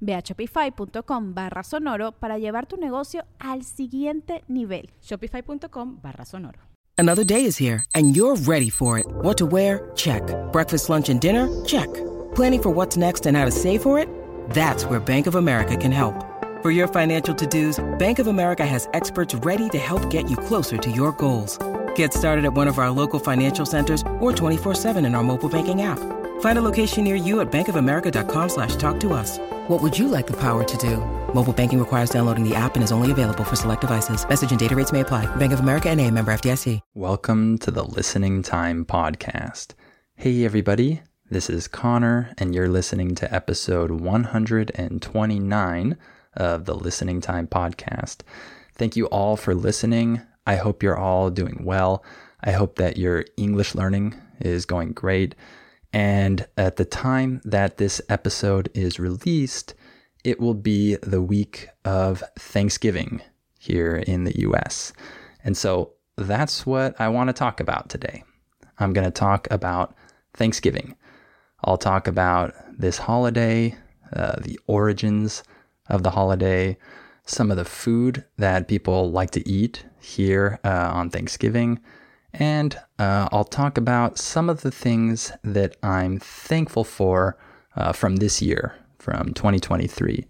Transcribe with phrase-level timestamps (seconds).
[0.00, 4.90] Ve a shopify.com barra sonoro para llevar tu negocio al siguiente nivel.
[5.00, 6.58] Shopify.com barra sonoro.
[6.96, 9.06] Another day is here and you're ready for it.
[9.22, 9.90] What to wear?
[9.94, 10.22] Check.
[10.52, 11.48] Breakfast, lunch, and dinner?
[11.64, 11.88] Check.
[12.34, 14.08] Planning for what's next and how to save for it?
[14.50, 16.24] That's where Bank of America can help.
[16.60, 20.76] For your financial to-dos, Bank of America has experts ready to help get you closer
[20.76, 21.56] to your goals.
[21.94, 25.82] Get started at one of our local financial centers or 24-7 in our mobile banking
[25.82, 26.17] app.
[26.40, 29.38] Find a location near you at bankofamerica.com slash talk to us.
[29.68, 30.96] What would you like the power to do?
[31.34, 34.28] Mobile banking requires downloading the app and is only available for select devices.
[34.28, 35.26] Message and data rates may apply.
[35.36, 36.80] Bank of America and a member FDIC.
[36.94, 39.74] Welcome to the Listening Time Podcast.
[40.16, 41.02] Hey, everybody.
[41.30, 45.98] This is Connor, and you're listening to episode 129
[46.34, 48.22] of the Listening Time Podcast.
[48.74, 50.22] Thank you all for listening.
[50.46, 52.02] I hope you're all doing well.
[52.42, 55.34] I hope that your English learning is going great.
[55.92, 59.74] And at the time that this episode is released,
[60.24, 63.22] it will be the week of Thanksgiving
[63.58, 64.92] here in the US.
[65.42, 68.24] And so that's what I want to talk about today.
[68.78, 69.94] I'm going to talk about
[70.34, 70.94] Thanksgiving.
[71.64, 73.76] I'll talk about this holiday,
[74.14, 75.42] uh, the origins
[75.88, 76.76] of the holiday,
[77.24, 81.80] some of the food that people like to eat here uh, on Thanksgiving,
[82.32, 87.38] and uh, I'll talk about some of the things that I'm thankful for
[87.76, 90.26] uh, from this year, from 2023.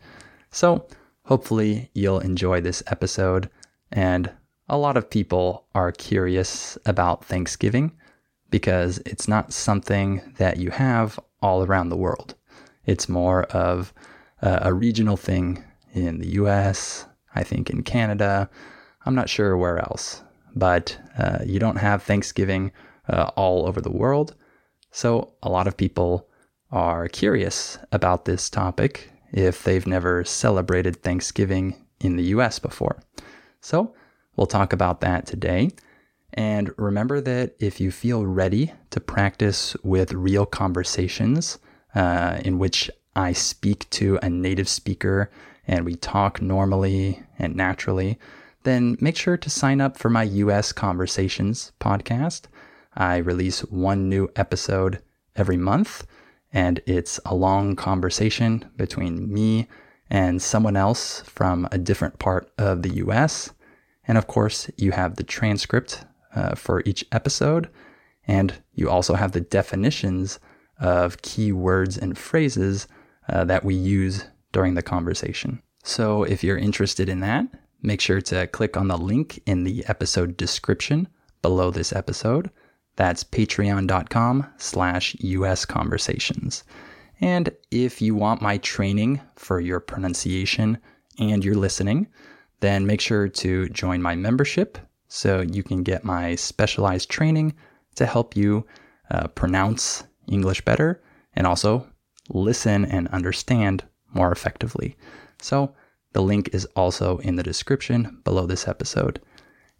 [0.50, 0.86] So,
[1.24, 3.50] hopefully, you'll enjoy this episode.
[3.90, 4.30] And
[4.68, 7.92] a lot of people are curious about Thanksgiving
[8.50, 12.34] because it's not something that you have all around the world.
[12.84, 13.92] It's more of
[14.42, 18.48] uh, a regional thing in the US, I think in Canada.
[19.04, 20.22] I'm not sure where else,
[20.58, 22.72] but uh, you don't have Thanksgiving
[23.08, 24.34] uh, all over the world.
[24.90, 26.28] So a lot of people
[26.70, 33.00] are curious about this topic if they've never celebrated Thanksgiving in the US before.
[33.60, 33.94] So
[34.36, 35.70] we'll talk about that today.
[36.34, 41.58] And remember that if you feel ready to practice with real conversations
[41.94, 45.30] uh, in which I speak to a native speaker
[45.66, 48.18] and we talk normally and naturally,
[48.68, 52.42] then make sure to sign up for my US Conversations podcast.
[52.94, 55.00] I release one new episode
[55.34, 56.06] every month,
[56.52, 59.68] and it's a long conversation between me
[60.10, 63.50] and someone else from a different part of the US.
[64.06, 67.68] And of course, you have the transcript uh, for each episode,
[68.26, 70.38] and you also have the definitions
[70.80, 72.86] of key words and phrases
[73.28, 75.62] uh, that we use during the conversation.
[75.84, 77.46] So if you're interested in that,
[77.82, 81.08] make sure to click on the link in the episode description
[81.42, 82.50] below this episode.
[82.96, 86.64] That's patreon.com slash US conversations.
[87.20, 90.78] And if you want my training for your pronunciation
[91.18, 92.08] and your listening,
[92.60, 94.78] then make sure to join my membership
[95.08, 97.54] so you can get my specialized training
[97.94, 98.66] to help you
[99.10, 101.02] uh, pronounce English better
[101.34, 101.86] and also
[102.28, 104.96] listen and understand more effectively.
[105.40, 105.74] So
[106.18, 109.20] the link is also in the description below this episode.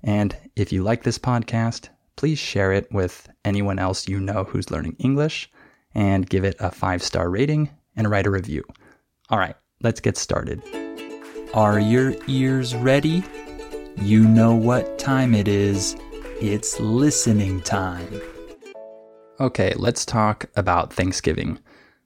[0.04, 4.70] And if you like this podcast, please share it with anyone else you know who's
[4.70, 5.50] learning English
[5.96, 8.62] and give it a five star rating and write a review.
[9.30, 10.62] All right, let's get started.
[11.54, 13.24] Are your ears ready?
[13.96, 15.96] You know what time it is.
[16.40, 18.20] It's listening time.
[19.40, 21.58] Okay, let's talk about Thanksgiving.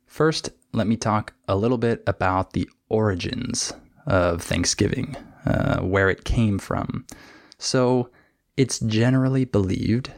[0.07, 3.75] First, let me talk a little bit about the origins
[4.07, 5.17] of Thanksgiving,
[5.47, 7.07] uh, where it came from.
[7.59, 8.11] So
[8.57, 10.11] it's generally believed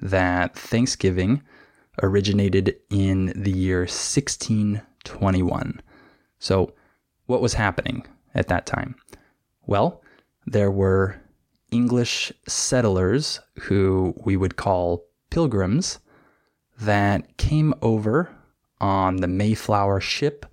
[0.00, 1.42] that Thanksgiving
[2.02, 5.80] originated in the year 1621.
[6.38, 6.74] So,
[7.26, 8.94] what was happening at that time?
[9.66, 10.02] Well,
[10.46, 11.20] there were
[11.70, 15.98] English settlers who we would call pilgrims
[16.80, 18.34] that came over
[18.80, 20.46] on the Mayflower ship.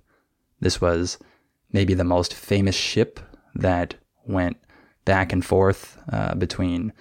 [0.60, 1.18] This was
[1.72, 3.20] maybe the most famous ship
[3.54, 3.94] that
[4.26, 4.56] went
[5.04, 6.92] back and forth uh, between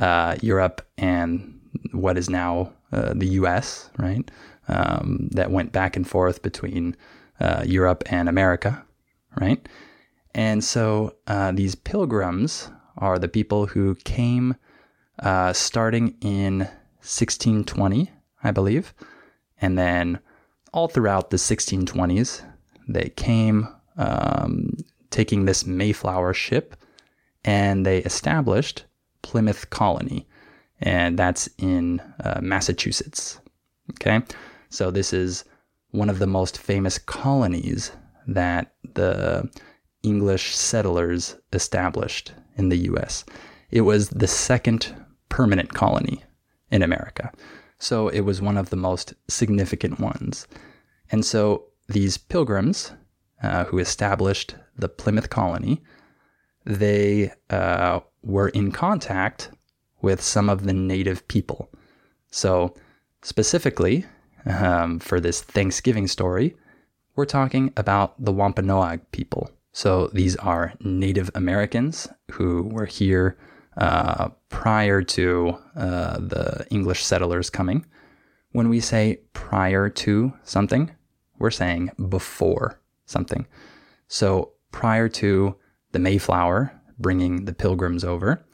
[0.00, 1.60] uh, Europe and
[1.92, 4.28] what is now uh, the US, right?
[4.68, 6.96] Um, that went back and forth between
[7.40, 8.84] uh, Europe and America,
[9.40, 9.68] right?
[10.34, 14.56] And so uh, these pilgrims are the people who came
[15.20, 16.60] uh, starting in
[17.02, 18.10] 1620,
[18.42, 18.94] I believe,
[19.60, 20.20] and then
[20.72, 22.42] all throughout the 1620s,
[22.88, 24.76] they came um,
[25.10, 26.76] taking this Mayflower ship
[27.44, 28.84] and they established
[29.22, 30.26] Plymouth Colony,
[30.80, 33.40] and that's in uh, Massachusetts.
[33.92, 34.22] Okay,
[34.68, 35.44] so this is
[35.90, 37.92] one of the most famous colonies
[38.26, 39.48] that the
[40.02, 43.24] English settlers established in the US.
[43.70, 44.94] It was the second
[45.28, 46.22] permanent colony
[46.70, 47.32] in America.
[47.78, 50.46] So it was one of the most significant ones.
[51.10, 52.92] And so these pilgrims
[53.42, 55.82] uh, who established the Plymouth colony,
[56.64, 59.50] they uh, were in contact
[60.02, 61.70] with some of the native people.
[62.30, 62.74] So,
[63.22, 64.06] specifically,
[64.46, 66.56] um, for this Thanksgiving story,
[67.16, 69.50] we're talking about the Wampanoag people.
[69.72, 73.36] So, these are Native Americans who were here
[73.76, 77.86] uh, prior to uh, the English settlers coming.
[78.52, 80.90] When we say prior to something,
[81.38, 82.79] we're saying before
[83.10, 83.46] something.
[84.08, 85.56] So, prior to
[85.92, 88.44] the Mayflower bringing the pilgrims over,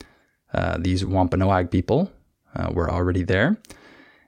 [0.55, 2.11] uh, these Wampanoag people
[2.55, 3.57] uh, were already there.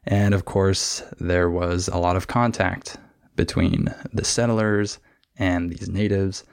[0.04, 2.96] And of course, there was a lot of contact
[3.36, 4.98] between the settlers
[5.36, 6.44] and these natives.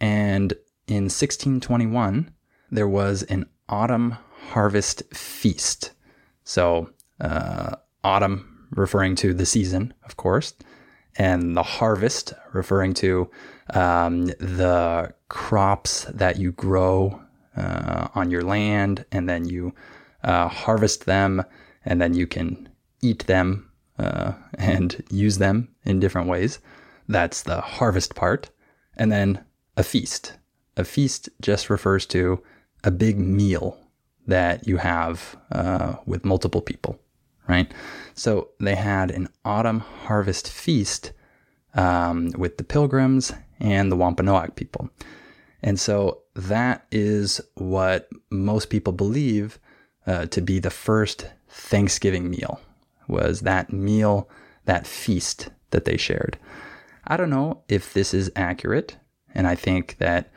[0.00, 0.52] And
[0.86, 2.30] in 1621,
[2.70, 4.16] there was an autumn
[4.50, 5.92] harvest feast.
[6.44, 6.90] So,
[7.20, 10.54] uh, autumn referring to the season, of course,
[11.16, 13.30] and the harvest referring to
[13.74, 17.20] um, the crops that you grow
[17.56, 19.74] uh, on your land, and then you
[20.24, 21.44] uh, harvest them,
[21.84, 22.68] and then you can
[23.02, 26.58] eat them uh, and use them in different ways.
[27.08, 28.50] That's the harvest part.
[28.96, 29.44] And then
[29.76, 30.34] a feast.
[30.76, 32.42] A feast just refers to
[32.84, 33.78] a big meal
[34.26, 36.98] that you have uh, with multiple people,
[37.50, 37.70] right?
[38.14, 41.12] So they had an autumn harvest feast
[41.74, 44.90] um, with the Pilgrims and the Wampanoag people.
[45.62, 49.58] And so that is what most people believe
[50.06, 52.60] uh, to be the first Thanksgiving meal
[53.08, 54.28] was that meal,
[54.64, 56.38] that feast that they shared.
[57.06, 58.96] I don't know if this is accurate,
[59.34, 60.32] and I think that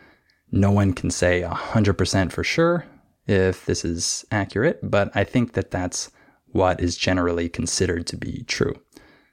[0.52, 2.86] no one can say 100% for sure
[3.28, 6.12] if this is accurate, but I think that that's
[6.54, 8.74] what is generally considered to be true.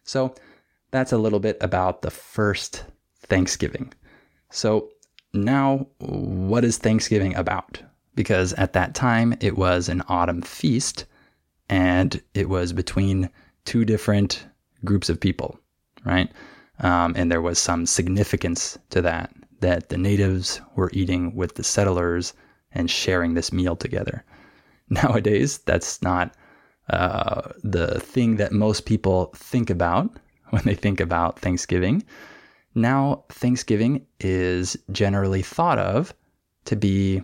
[0.05, 0.34] So
[0.90, 2.84] that's a little bit about the first
[3.22, 3.93] Thanksgiving.
[4.50, 4.90] So
[5.32, 7.81] now, what is Thanksgiving about?
[8.17, 11.05] Because at that time it was an autumn feast
[11.69, 13.31] and it was between
[13.64, 14.44] two different
[14.84, 15.61] groups of people,
[16.05, 16.31] right?
[16.81, 21.62] Um, and there was some significance to that that the natives were eating with the
[21.62, 22.32] settlers
[22.73, 24.25] and sharing this meal together.
[24.88, 26.34] Nowadays, that's not
[26.92, 30.11] uh, the thing that most people think about
[30.50, 32.02] when they think about Thanksgiving.
[32.75, 36.14] Now, Thanksgiving is generally thought of
[36.66, 37.23] to be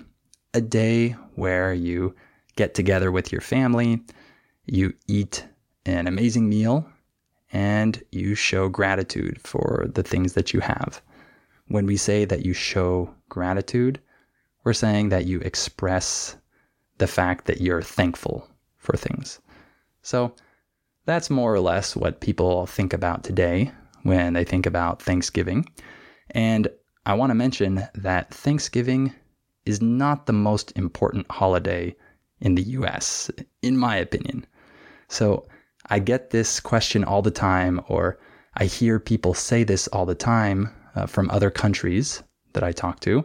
[0.54, 2.14] a day where you
[2.56, 4.02] get together with your family,
[4.64, 5.44] you eat
[5.85, 6.88] an amazing meal,
[7.52, 11.00] and you show gratitude for the things that you have.
[11.68, 14.00] When we say that you show gratitude,
[14.64, 16.37] we're saying that you express
[16.99, 19.40] the fact that you're thankful for things.
[20.06, 20.32] So
[21.04, 23.72] that's more or less what people think about today
[24.04, 25.66] when they think about Thanksgiving.
[26.30, 26.68] And
[27.06, 29.12] I want to mention that Thanksgiving
[29.64, 31.96] is not the most important holiday
[32.40, 33.32] in the US,
[33.62, 34.46] in my opinion.
[35.08, 35.48] So
[35.90, 38.20] I get this question all the time, or
[38.54, 42.22] I hear people say this all the time uh, from other countries
[42.52, 43.25] that I talk to.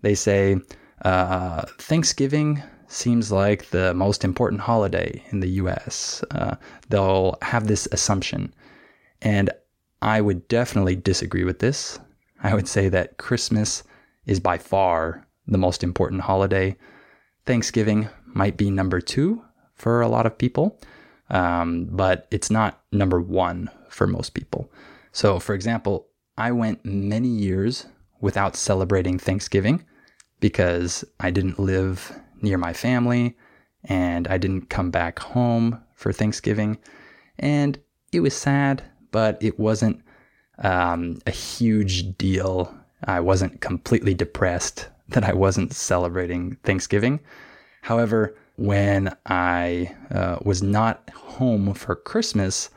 [0.00, 0.56] They say,
[1.04, 6.24] uh, Thanksgiving seems like the most important holiday in the US.
[6.30, 6.56] Uh,
[6.88, 8.52] they'll have this assumption.
[9.22, 9.50] And
[10.02, 11.98] I would definitely disagree with this.
[12.42, 13.82] I would say that Christmas
[14.26, 16.76] is by far the most important holiday.
[17.44, 19.42] Thanksgiving might be number two
[19.74, 20.78] for a lot of people,
[21.30, 24.70] um, but it's not number one for most people.
[25.12, 27.86] So, for example, I went many years
[28.20, 29.84] without celebrating Thanksgiving
[30.40, 32.12] because I didn't live
[32.42, 33.36] near my family,
[33.84, 36.78] and I didn't come back home for Thanksgiving.
[37.38, 37.78] And
[38.12, 40.02] it was sad, but it wasn't
[40.58, 42.74] um, a huge deal.
[43.04, 47.20] I wasn't completely depressed that I wasn't celebrating Thanksgiving.
[47.82, 52.70] However, when I uh, was not home for Christmas,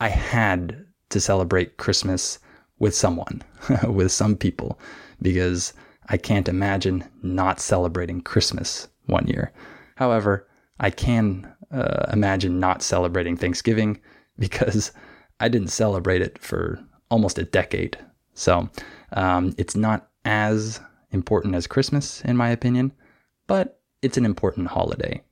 [0.00, 2.38] I had to celebrate Christmas
[2.78, 3.42] with someone,
[3.86, 4.78] with some people,
[5.22, 5.72] because
[6.08, 9.52] I can't imagine not celebrating Christmas one year.
[9.96, 10.48] However,
[10.78, 14.00] I can uh, imagine not celebrating Thanksgiving
[14.38, 14.92] because
[15.40, 17.98] I didn't celebrate it for almost a decade.
[18.34, 18.70] So
[19.12, 22.92] um, it's not as important as Christmas, in my opinion,
[23.46, 25.22] but it's an important holiday.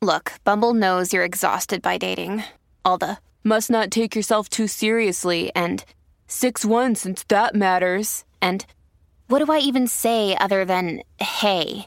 [0.00, 2.44] Look, Bumble knows you're exhausted by dating.
[2.84, 5.84] All the must not take yourself too seriously and
[6.28, 8.24] 6 1 since that matters.
[8.40, 8.64] And
[9.26, 11.86] what do I even say other than hey?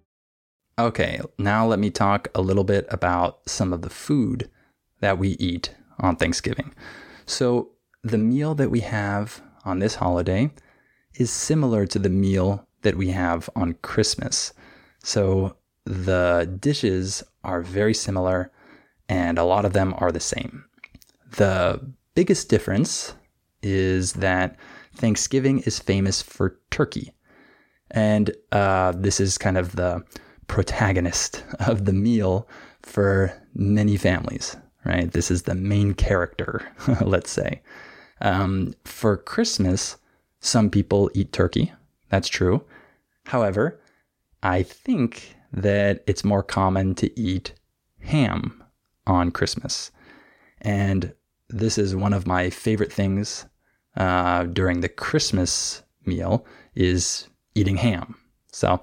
[0.81, 4.49] Okay, now let me talk a little bit about some of the food
[4.99, 6.73] that we eat on Thanksgiving.
[7.27, 7.69] So,
[8.03, 10.49] the meal that we have on this holiday
[11.13, 14.53] is similar to the meal that we have on Christmas.
[15.03, 18.51] So, the dishes are very similar
[19.07, 20.65] and a lot of them are the same.
[21.37, 21.79] The
[22.15, 23.13] biggest difference
[23.61, 24.57] is that
[24.95, 27.13] Thanksgiving is famous for turkey.
[27.91, 30.03] And uh, this is kind of the
[30.51, 32.45] protagonist of the meal
[32.81, 35.09] for many families, right?
[35.13, 36.69] This is the main character,
[37.01, 37.61] let's say.
[38.19, 39.95] Um, for Christmas,
[40.41, 41.71] some people eat turkey.
[42.09, 42.65] That's true.
[43.27, 43.79] However,
[44.43, 47.53] I think that it's more common to eat
[48.01, 48.61] ham
[49.07, 49.89] on Christmas.
[50.59, 51.13] And
[51.47, 53.45] this is one of my favorite things
[53.95, 58.15] uh, during the Christmas meal is eating ham.
[58.51, 58.81] So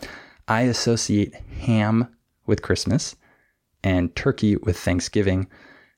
[0.48, 2.08] I associate ham
[2.46, 3.14] with Christmas
[3.84, 5.46] and turkey with Thanksgiving.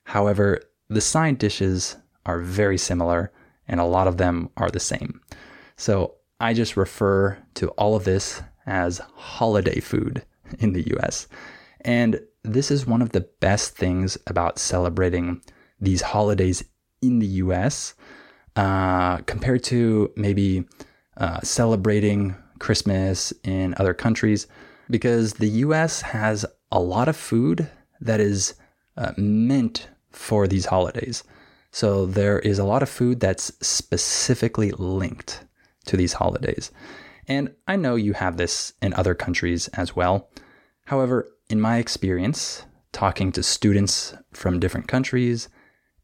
[0.04, 3.33] However, the side dishes are very similar
[3.69, 5.21] and a lot of them are the same.
[5.76, 10.25] So I just refer to all of this as holiday food
[10.59, 11.28] in the US.
[11.83, 15.42] And this is one of the best things about celebrating
[15.80, 16.64] these holidays
[17.00, 17.95] in the US
[18.57, 20.64] uh, compared to maybe
[21.16, 24.47] uh, celebrating Christmas in other countries,
[24.88, 27.69] because the US has a lot of food
[28.00, 28.55] that is
[28.97, 31.25] uh, meant for these holidays.
[31.73, 35.45] So there is a lot of food that's specifically linked
[35.87, 36.71] to these holidays.
[37.29, 40.31] And I know you have this in other countries as well.
[40.87, 45.49] However, in my experience, talking to students from different countries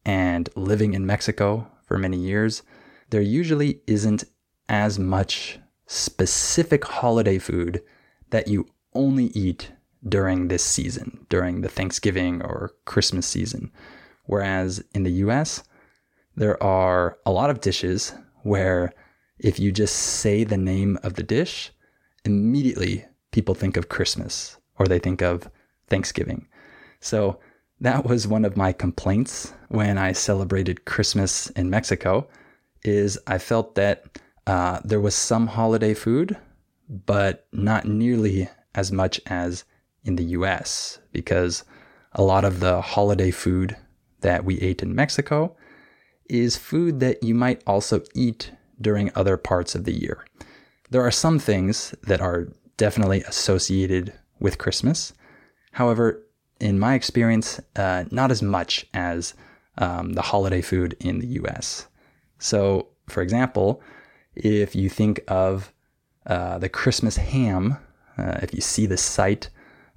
[0.05, 2.63] and living in Mexico for many years,
[3.11, 4.25] there usually isn't
[4.69, 7.83] as much specific holiday food
[8.31, 9.73] that you only eat
[10.07, 13.71] during this season, during the Thanksgiving or Christmas season.
[14.25, 15.63] Whereas in the US,
[16.35, 18.13] there are a lot of dishes
[18.43, 18.93] where
[19.39, 21.73] if you just say the name of the dish,
[22.25, 25.49] immediately people think of Christmas or they think of
[25.89, 26.49] Thanksgiving.
[27.01, 27.39] So
[27.81, 32.27] that was one of my complaints when I celebrated Christmas in Mexico
[32.83, 36.37] is I felt that uh, there was some holiday food,
[36.89, 39.65] but not nearly as much as
[40.05, 41.65] in the US because
[42.13, 43.77] a lot of the holiday food
[44.21, 45.57] that we ate in Mexico
[46.29, 50.25] is food that you might also eat during other parts of the year.
[50.91, 55.13] There are some things that are definitely associated with Christmas.
[55.73, 56.23] However,
[56.61, 59.35] in my experience, uh, not as much as
[59.79, 61.87] um, the holiday food in the US.
[62.39, 63.83] So, for example,
[64.37, 65.73] if you think of
[66.27, 67.79] uh, the Christmas ham,
[68.19, 69.49] uh, if you see the sight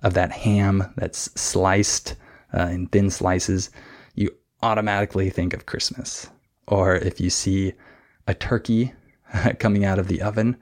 [0.04, 2.16] of that ham that's sliced
[2.54, 3.70] uh, in thin slices,
[4.16, 6.30] you automatically think of Christmas.
[6.68, 7.74] Or if you see
[8.28, 8.94] a turkey
[9.60, 10.58] coming out of the oven,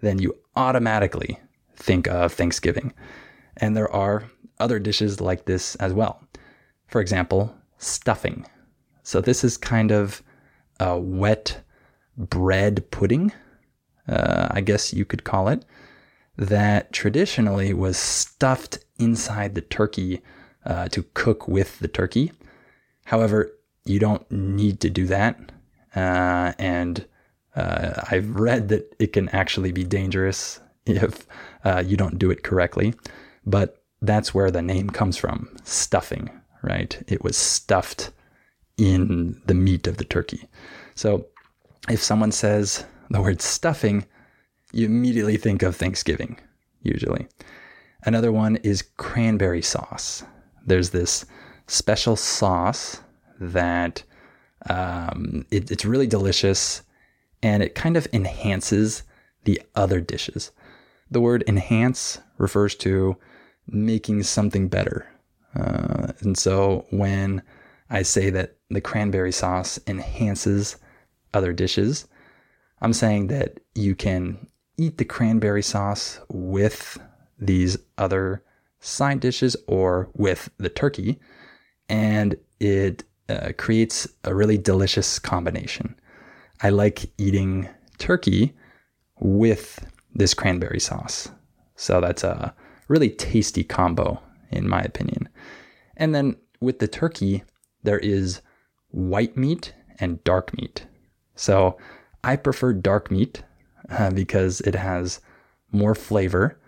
[0.00, 1.38] then you automatically
[1.76, 2.92] think of Thanksgiving.
[3.56, 4.24] And there are
[4.60, 6.22] other dishes like this as well.
[6.86, 8.46] For example, stuffing.
[9.02, 10.22] So this is kind of
[10.80, 11.62] a wet
[12.18, 13.32] bread pudding,
[14.08, 15.64] uh, I guess you could call it,
[16.36, 20.20] that traditionally was stuffed inside the turkey
[20.66, 22.32] uh, to cook with the turkey.
[23.04, 23.52] However,
[23.84, 25.52] you don't need to do that.
[25.96, 27.06] Uh, and
[27.56, 31.26] uh, I've read that it can actually be dangerous if
[31.64, 32.94] uh, you don't do it correctly.
[33.46, 36.30] But that's where the name comes from stuffing,
[36.62, 37.02] right?
[37.08, 38.10] It was stuffed
[38.76, 40.48] in the meat of the turkey.
[40.94, 41.26] So
[41.88, 44.06] if someone says the word stuffing,
[44.72, 46.38] you immediately think of Thanksgiving,
[46.82, 47.26] usually.
[48.04, 50.22] Another one is cranberry sauce.
[50.64, 51.24] There's this
[51.66, 53.00] special sauce
[53.40, 54.02] that
[54.68, 56.82] um, it, it's really delicious
[57.42, 59.02] and it kind of enhances
[59.44, 60.50] the other dishes.
[61.10, 63.16] The word enhance refers to
[63.66, 65.06] making something better.
[65.54, 67.42] Uh, and so when
[67.90, 70.76] I say that the cranberry sauce enhances
[71.34, 72.06] other dishes,
[72.80, 76.98] I'm saying that you can eat the cranberry sauce with
[77.38, 78.42] these other
[78.80, 81.18] side dishes or with the turkey,
[81.88, 85.94] and it uh, creates a really delicious combination.
[86.62, 87.68] I like eating
[87.98, 88.54] turkey
[89.20, 91.28] with this cranberry sauce.
[91.76, 92.54] So that's a
[92.88, 94.20] really tasty combo,
[94.50, 95.28] in my opinion.
[95.96, 97.44] And then with the turkey,
[97.82, 98.40] there is
[98.88, 100.86] white meat and dark meat.
[101.38, 101.78] So
[102.24, 103.42] I prefer dark meat
[103.88, 105.20] uh, because it has
[105.70, 106.58] more flavor.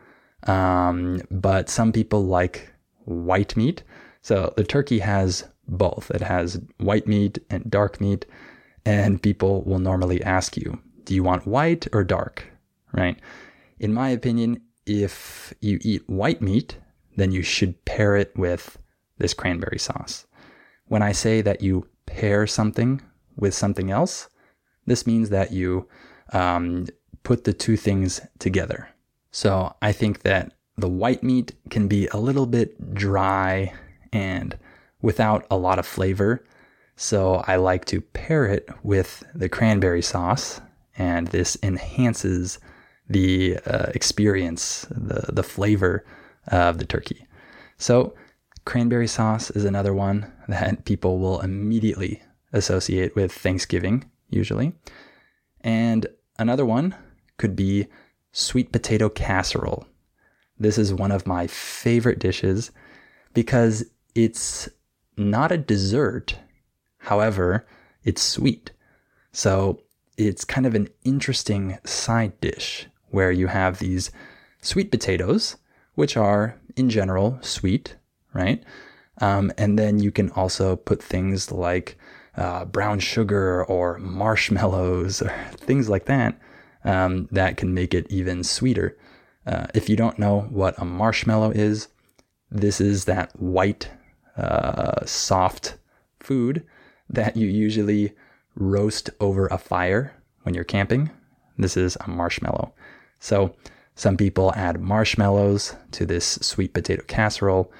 [0.44, 2.72] Um, but some people like
[3.04, 3.82] white meat.
[4.22, 6.10] So the turkey has both.
[6.12, 8.26] It has white meat and dark meat.
[8.86, 12.44] And people will normally ask you, do you want white or dark?
[12.92, 13.18] Right?
[13.80, 16.78] In my opinion, if you eat white meat,
[17.16, 18.78] then you should pair it with
[19.18, 20.26] this cranberry sauce.
[20.86, 23.02] When I say that you pair something
[23.36, 24.28] with something else,
[24.86, 25.88] this means that you
[26.32, 26.86] um,
[27.22, 28.88] put the two things together.
[29.30, 33.72] So I think that the white meat can be a little bit dry
[34.12, 34.58] and
[35.02, 36.44] without a lot of flavor.
[36.96, 40.60] So I like to pair it with the cranberry sauce,
[40.98, 42.58] and this enhances
[43.08, 46.04] the uh, experience, the, the flavor
[46.48, 47.26] of the turkey.
[47.78, 48.14] So,
[48.64, 54.72] cranberry sauce is another one that people will immediately associate with Thanksgiving, usually.
[55.60, 56.06] And
[56.38, 56.94] another one
[57.36, 57.86] could be
[58.32, 59.86] sweet potato casserole.
[60.58, 62.70] This is one of my favorite dishes
[63.34, 64.68] because it's
[65.16, 66.38] not a dessert.
[66.98, 67.66] However,
[68.04, 68.70] it's sweet.
[69.32, 69.82] So
[70.16, 74.10] it's kind of an interesting side dish where you have these
[74.60, 75.56] sweet potatoes,
[75.94, 77.96] which are in general sweet,
[78.34, 78.62] right?
[79.18, 81.98] Um, and then you can also put things like
[82.40, 86.40] uh, brown sugar or marshmallows or things like that
[86.84, 88.96] um, that can make it even sweeter.
[89.46, 91.88] Uh, if you don't know what a marshmallow is,
[92.50, 93.90] this is that white,
[94.38, 95.76] uh, soft
[96.18, 96.64] food
[97.10, 98.12] that you usually
[98.54, 101.10] roast over a fire when you're camping.
[101.58, 102.72] This is a marshmallow.
[103.18, 103.54] So
[103.94, 107.70] some people add marshmallows to this sweet potato casserole,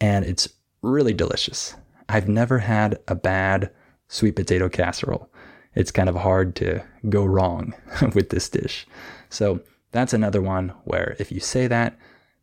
[0.00, 0.48] and it's
[0.82, 1.76] really delicious.
[2.08, 3.70] I've never had a bad
[4.08, 5.28] sweet potato casserole.
[5.74, 7.74] It's kind of hard to go wrong
[8.14, 8.86] with this dish.
[9.30, 9.60] So
[9.92, 11.98] that's another one where if you say that,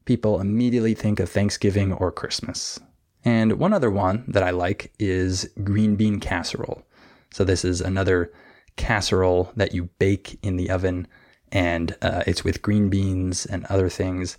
[0.06, 2.80] people immediately think of Thanksgiving or Christmas.
[3.24, 6.84] And one other one that I like is green bean casserole.
[7.32, 8.32] So this is another
[8.76, 11.08] casserole that you bake in the oven
[11.52, 14.38] and uh, it's with green beans and other things.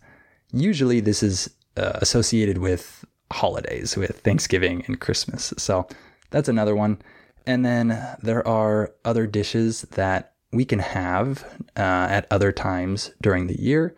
[0.53, 5.53] Usually, this is uh, associated with holidays, with Thanksgiving and Christmas.
[5.57, 5.89] So
[6.31, 6.99] that's another one.
[7.47, 11.45] And then there are other dishes that we can have
[11.77, 13.95] uh, at other times during the year,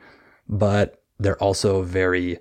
[0.48, 2.38] but they're also very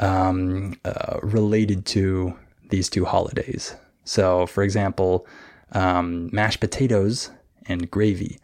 [0.00, 2.36] um, uh, related to
[2.70, 3.74] these two holidays.
[4.04, 5.26] So, for example,
[5.72, 7.30] um, mashed potatoes
[7.66, 8.38] and gravy.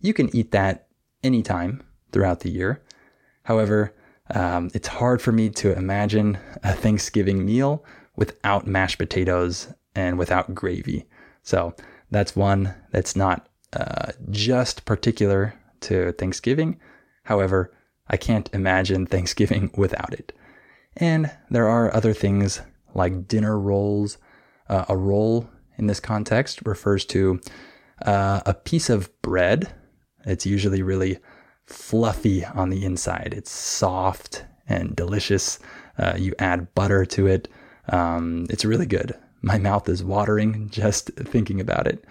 [0.00, 0.86] You can eat that
[1.22, 2.82] anytime throughout the year.
[3.44, 3.94] However,
[4.32, 7.84] um, it's hard for me to imagine a Thanksgiving meal
[8.16, 11.06] without mashed potatoes and without gravy.
[11.42, 11.74] So
[12.10, 16.78] that's one that's not uh, just particular to Thanksgiving.
[17.24, 17.72] However,
[18.08, 20.32] I can't imagine Thanksgiving without it.
[20.96, 22.60] And there are other things
[22.94, 24.18] like dinner rolls.
[24.68, 25.48] Uh, a roll
[25.78, 27.40] in this context refers to
[28.04, 29.72] uh, a piece of bread
[30.24, 31.18] it's usually really
[31.66, 33.34] fluffy on the inside.
[33.36, 35.58] It's soft and delicious.
[35.98, 37.48] Uh, you add butter to it.
[37.88, 39.16] Um, it's really good.
[39.42, 42.04] My mouth is watering just thinking about it.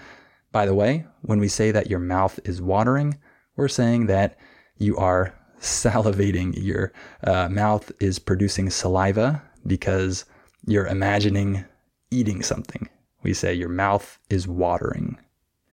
[0.51, 3.17] By the way, when we say that your mouth is watering,
[3.55, 4.37] we're saying that
[4.77, 6.53] you are salivating.
[6.55, 6.91] Your
[7.23, 10.25] uh, mouth is producing saliva because
[10.65, 11.65] you're imagining
[12.11, 12.89] eating something.
[13.21, 15.19] We say your mouth is watering.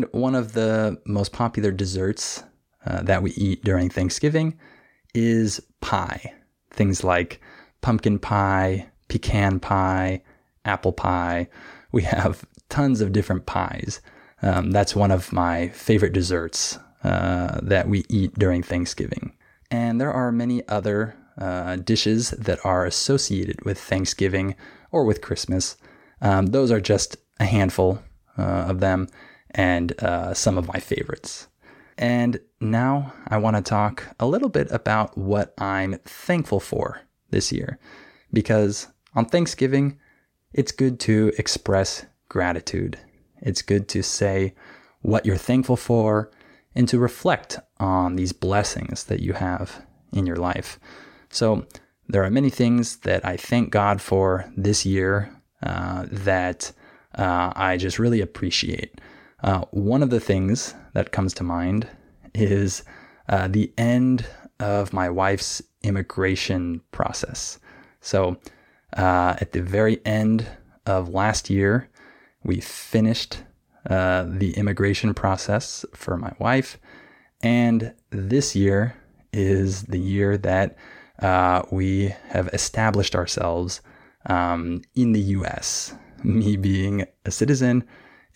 [0.00, 2.42] And one of the most popular desserts
[2.86, 4.58] uh, that we eat during Thanksgiving
[5.14, 6.32] is pie.
[6.70, 7.42] Things like
[7.82, 10.22] pumpkin pie, pecan pie,
[10.64, 11.50] apple pie.
[11.92, 14.00] We have tons of different pies.
[14.40, 19.34] Um, that's one of my favorite desserts uh, that we eat during Thanksgiving.
[19.70, 24.56] And there are many other uh, dishes that are associated with Thanksgiving
[24.92, 25.76] or with Christmas.
[26.22, 28.02] Um, those are just a handful
[28.38, 29.06] uh, of them
[29.52, 31.48] and uh, some of my favorites.
[31.98, 37.52] And now I want to talk a little bit about what I'm thankful for this
[37.52, 37.78] year.
[38.32, 39.98] Because on Thanksgiving,
[40.52, 42.98] it's good to express gratitude.
[43.42, 44.54] It's good to say
[45.02, 46.30] what you're thankful for
[46.74, 50.78] and to reflect on these blessings that you have in your life.
[51.30, 51.66] So,
[52.08, 55.30] there are many things that I thank God for this year
[55.62, 56.72] uh, that
[57.14, 59.00] uh, I just really appreciate.
[59.42, 61.88] Uh, one of the things that comes to mind
[62.34, 62.82] is
[63.28, 64.26] uh, the end
[64.58, 67.58] of my wife's immigration process.
[68.00, 68.36] So,
[68.96, 70.46] uh, at the very end
[70.84, 71.88] of last year,
[72.42, 73.38] we finished
[73.88, 76.78] uh, the immigration process for my wife.
[77.42, 78.96] And this year
[79.32, 80.76] is the year that
[81.20, 83.80] uh, we have established ourselves
[84.26, 87.84] um, in the US, me being a citizen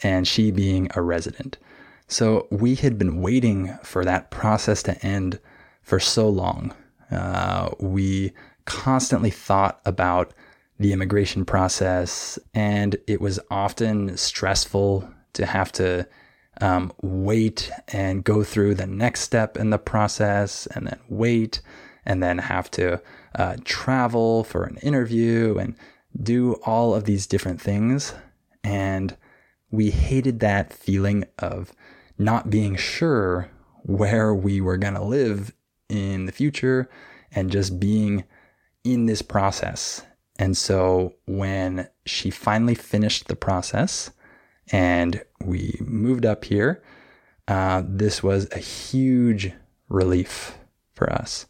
[0.02, 1.58] and she being a resident.
[2.06, 5.38] So we had been waiting for that process to end
[5.82, 6.74] for so long.
[7.10, 8.32] Uh, we
[8.64, 10.32] constantly thought about
[10.78, 16.06] the immigration process, and it was often stressful to have to
[16.60, 21.60] um, wait and go through the next step in the process, and then wait,
[22.04, 23.00] and then have to
[23.36, 25.74] uh, travel for an interview and
[26.22, 28.14] do all of these different things.
[28.62, 29.16] And
[29.74, 31.72] we hated that feeling of
[32.18, 33.50] not being sure
[33.82, 35.52] where we were going to live
[35.88, 36.88] in the future
[37.32, 38.24] and just being
[38.84, 40.02] in this process.
[40.38, 44.10] And so when she finally finished the process
[44.72, 46.82] and we moved up here,
[47.46, 49.52] uh, this was a huge
[49.88, 50.56] relief
[50.94, 51.46] for us.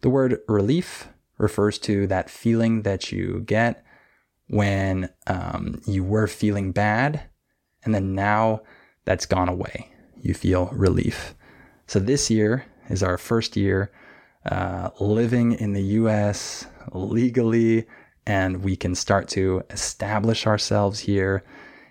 [0.00, 3.84] The word relief refers to that feeling that you get
[4.48, 7.28] when um, you were feeling bad
[7.86, 8.60] and then now
[9.04, 9.90] that's gone away.
[10.20, 11.34] You feel relief.
[11.86, 13.90] So this year is our first year
[14.44, 17.86] uh, living in the US legally,
[18.26, 21.44] and we can start to establish ourselves here.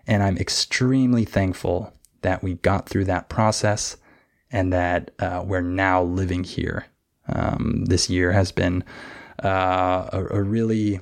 [0.06, 3.98] And I'm extremely thankful that we got through that process
[4.52, 6.86] and that uh, we're now living here.
[7.28, 8.84] Um, this year has been
[9.44, 11.00] uh, a, a really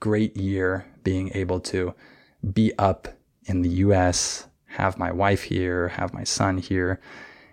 [0.00, 1.94] great year being able to
[2.52, 3.08] be up
[3.46, 7.00] in the US, have my wife here, have my son here.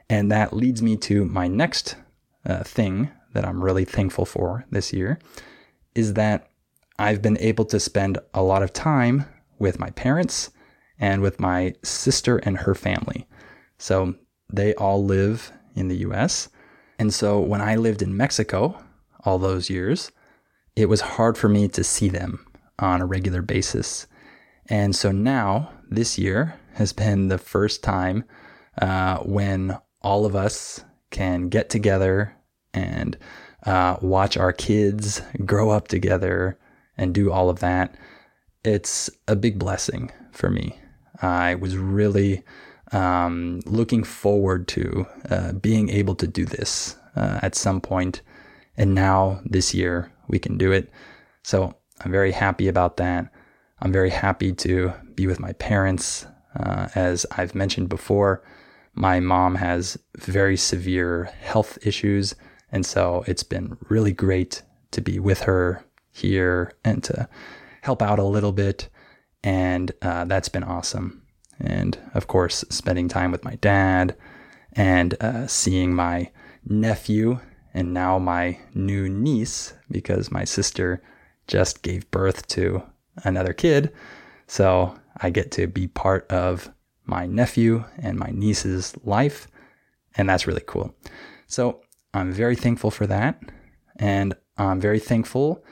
[0.09, 1.95] And that leads me to my next
[2.45, 5.19] uh, thing that I'm really thankful for this year
[5.95, 6.49] is that
[6.99, 9.25] I've been able to spend a lot of time
[9.59, 10.51] with my parents
[10.99, 13.27] and with my sister and her family.
[13.77, 14.15] So
[14.51, 16.49] they all live in the US.
[16.99, 18.81] And so when I lived in Mexico
[19.23, 20.11] all those years,
[20.75, 22.45] it was hard for me to see them
[22.79, 24.07] on a regular basis.
[24.67, 28.23] And so now this year has been the first time
[28.81, 32.33] uh, when all of us can get together
[32.73, 33.17] and
[33.65, 36.57] uh, watch our kids grow up together
[36.97, 37.95] and do all of that,
[38.63, 40.79] it's a big blessing for me.
[41.21, 42.43] I was really
[42.91, 48.21] um, looking forward to uh, being able to do this uh, at some point,
[48.77, 50.89] and now this year we can do it.
[51.43, 53.31] So I'm very happy about that.
[53.81, 56.25] I'm very happy to be with my parents.
[56.59, 58.43] Uh, as I've mentioned before,
[58.95, 62.35] my mom has very severe health issues,
[62.71, 67.29] and so it's been really great to be with her here and to
[67.81, 68.89] help out a little bit.
[69.43, 71.21] And uh, that's been awesome.
[71.59, 74.17] And of course, spending time with my dad
[74.73, 76.31] and uh, seeing my
[76.65, 77.39] nephew
[77.75, 81.01] and now my new niece because my sister
[81.47, 82.81] just gave birth to
[83.23, 83.93] another kid.
[84.47, 86.69] So I get to be part of
[87.05, 89.47] my nephew and my niece's life.
[90.15, 90.95] And that's really cool.
[91.47, 91.81] So
[92.13, 93.41] I'm very thankful for that.
[93.97, 95.63] And I'm very thankful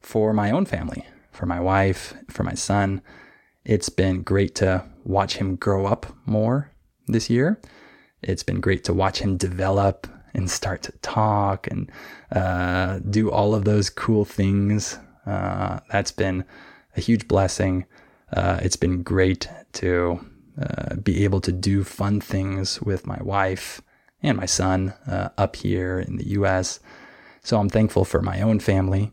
[0.00, 3.02] for my own family, for my wife, for my son.
[3.64, 6.70] It's been great to watch him grow up more
[7.06, 7.60] this year.
[8.22, 11.90] It's been great to watch him develop and start to talk and
[12.32, 14.98] uh, do all of those cool things.
[15.26, 16.44] Uh, that's been
[16.96, 17.86] a huge blessing.
[18.32, 20.20] Uh, it's been great to
[20.60, 23.80] uh, be able to do fun things with my wife
[24.22, 26.80] and my son uh, up here in the US.
[27.42, 29.12] So I'm thankful for my own family.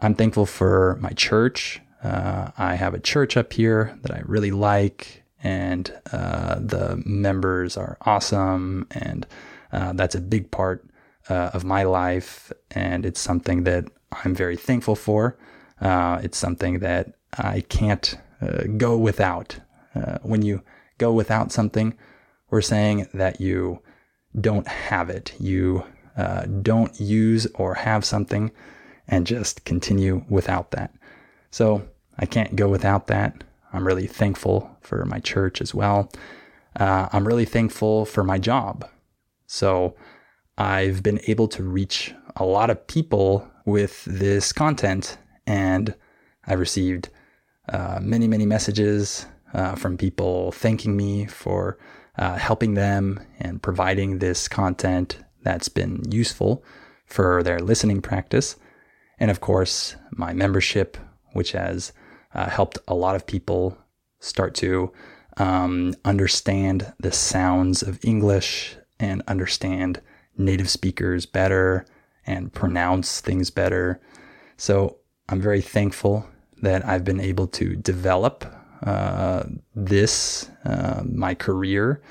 [0.00, 1.80] I'm thankful for my church.
[2.02, 7.76] Uh, I have a church up here that I really like, and uh, the members
[7.76, 9.26] are awesome, and
[9.72, 10.86] uh, that's a big part
[11.28, 15.38] of my life, and it's something that I'm very thankful for.
[15.80, 19.58] It's something that I can't uh, go without.
[20.22, 20.62] when you
[20.98, 21.94] go without something,
[22.50, 23.80] we're saying that you
[24.40, 25.34] don't have it.
[25.38, 25.84] You
[26.62, 28.52] don't use or have something
[29.08, 30.94] and just continue without that.
[31.50, 31.82] So
[32.18, 33.42] I can't go without that.
[33.72, 36.10] I'm really thankful for my church as well.
[36.78, 38.88] Uh, I'm really thankful for my job.
[39.46, 39.96] So
[40.56, 45.94] I've been able to reach a lot of people with this content, and
[46.46, 47.10] I've received uh,
[48.00, 51.78] many, many messages uh, from people thanking me for
[52.18, 56.64] uh, helping them and providing this content that's been useful
[57.06, 58.56] for their listening practice.
[59.18, 60.96] And of course, my membership,
[61.32, 61.92] which has
[62.34, 63.76] uh, helped a lot of people
[64.20, 64.92] start to
[65.36, 70.00] um, understand the sounds of English and understand
[70.36, 71.86] native speakers better
[72.26, 74.00] and pronounce things better.
[74.56, 76.26] So I'm very thankful
[76.62, 78.44] that I've been able to develop
[78.82, 79.44] uh,
[79.74, 82.02] this, uh, my career,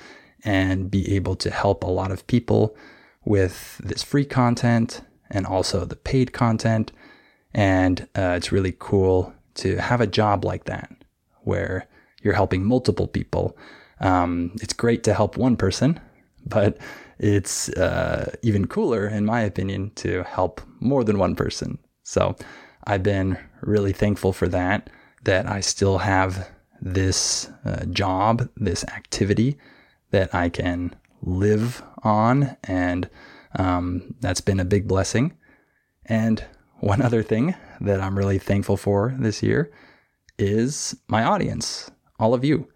[0.43, 2.75] and be able to help a lot of people
[3.25, 6.91] with this free content and also the paid content.
[7.53, 10.91] And uh, it's really cool to have a job like that
[11.43, 11.87] where
[12.21, 13.57] you're helping multiple people.
[13.99, 15.99] Um, it's great to help one person,
[16.45, 16.77] but
[17.17, 21.77] it's uh, even cooler, in my opinion, to help more than one person.
[22.03, 22.35] So
[22.89, 24.89] I've been really thankful for that,
[25.23, 26.49] that I still have
[26.81, 29.59] this uh, job, this activity
[30.09, 32.57] that I can live on.
[32.63, 33.07] And
[33.55, 35.37] um, that's been a big blessing.
[36.07, 36.43] And
[36.79, 39.71] one other thing that I'm really thankful for this year
[40.39, 42.69] is my audience, all of you.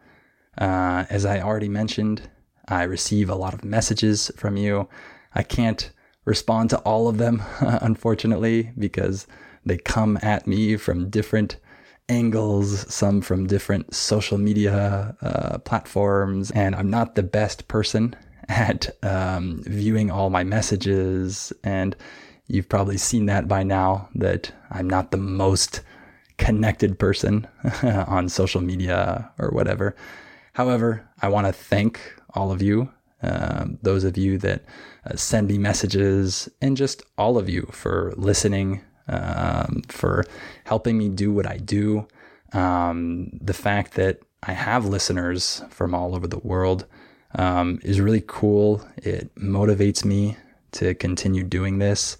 [0.59, 2.29] Uh, as I already mentioned,
[2.67, 4.87] I receive a lot of messages from you.
[5.33, 5.91] I can't
[6.23, 9.25] respond to all of them, unfortunately, because
[9.65, 11.57] they come at me from different
[12.09, 18.15] angles, some from different social media uh, platforms, and I'm not the best person
[18.49, 21.53] at um, viewing all my messages.
[21.63, 21.95] And
[22.47, 25.81] you've probably seen that by now that I'm not the most
[26.37, 27.47] connected person
[27.83, 29.95] on social media or whatever.
[30.53, 31.99] However, I want to thank
[32.35, 34.63] all of you, uh, those of you that
[35.09, 40.25] uh, send me messages, and just all of you for listening, um, for
[40.65, 42.07] helping me do what I do.
[42.53, 46.85] Um, the fact that I have listeners from all over the world
[47.35, 48.85] um, is really cool.
[48.97, 50.37] It motivates me
[50.73, 52.17] to continue doing this.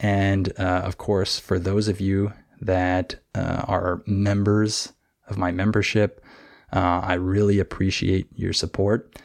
[0.00, 4.92] And uh, of course, for those of you that uh, are members
[5.28, 6.24] of my membership,
[6.72, 9.18] uh, I really appreciate your support.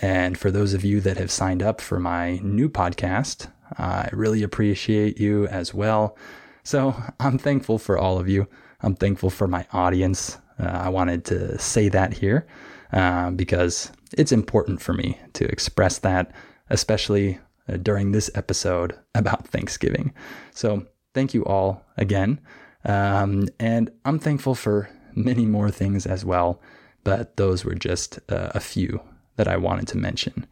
[0.00, 4.42] And for those of you that have signed up for my new podcast, I really
[4.42, 6.16] appreciate you as well.
[6.64, 8.48] So I'm thankful for all of you.
[8.80, 10.38] I'm thankful for my audience.
[10.58, 12.46] Uh, I wanted to say that here
[12.92, 16.32] uh, because it's important for me to express that,
[16.70, 20.12] especially uh, during this episode about Thanksgiving.
[20.52, 22.40] So thank you all again.
[22.84, 26.60] Um, and I'm thankful for many more things as well,
[27.02, 29.00] but those were just uh, a few
[29.36, 30.46] that I wanted to mention.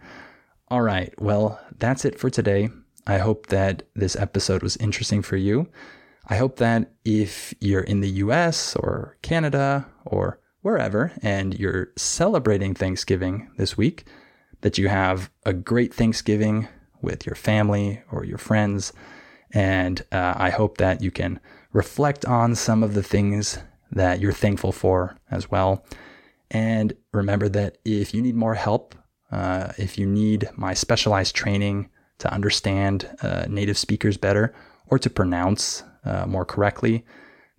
[0.68, 2.70] All right, well, that's it for today.
[3.06, 5.68] I hope that this episode was interesting for you.
[6.28, 12.74] I hope that if you're in the US or Canada or wherever and you're celebrating
[12.74, 14.04] Thanksgiving this week,
[14.60, 16.68] that you have a great Thanksgiving
[17.00, 18.92] with your family or your friends.
[19.52, 21.40] And uh, I hope that you can
[21.72, 23.58] reflect on some of the things
[23.90, 25.84] that you're thankful for as well.
[26.50, 28.94] And remember that if you need more help,
[29.30, 34.54] uh, if you need my specialized training to understand uh, native speakers better
[34.86, 37.04] or to pronounce uh, more correctly,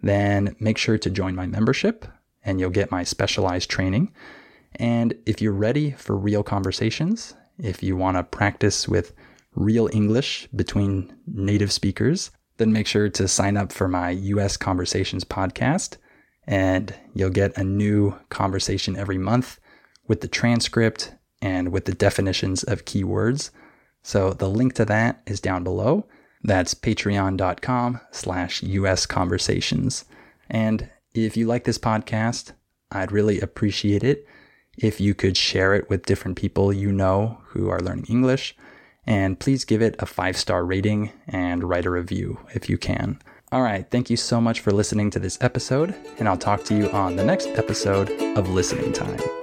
[0.01, 2.06] then make sure to join my membership
[2.43, 4.13] and you'll get my specialized training.
[4.75, 9.13] And if you're ready for real conversations, if you want to practice with
[9.56, 15.23] real English between native speakers, then make sure to sign up for my US Conversations
[15.23, 15.97] podcast.
[16.45, 19.60] And you'll get a new conversation every month
[20.08, 23.51] with the transcript and with the definitions of keywords.
[24.01, 26.06] So the link to that is down below.
[26.43, 30.06] That's patreon.com slash US conversations.
[30.49, 32.51] And if you like this podcast,
[32.91, 34.27] I'd really appreciate it
[34.77, 38.56] if you could share it with different people you know who are learning English.
[39.06, 43.19] And please give it a five star rating and write a review if you can.
[43.51, 46.75] All right, thank you so much for listening to this episode, and I'll talk to
[46.75, 49.42] you on the next episode of Listening Time.